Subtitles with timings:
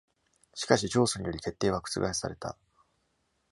[0.55, 2.57] しかし、上訴により決定は覆された。